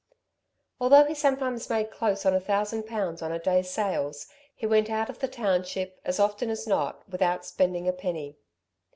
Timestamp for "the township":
5.19-6.01